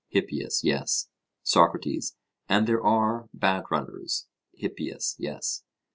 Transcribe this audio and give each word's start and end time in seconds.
HIPPIAS: 0.09 0.63
Yes. 0.63 1.09
SOCRATES: 1.43 2.15
And 2.49 2.65
there 2.65 2.83
are 2.83 3.29
bad 3.35 3.65
runners? 3.69 4.25
HIPPIAS: 4.55 5.15
Yes. 5.19 5.63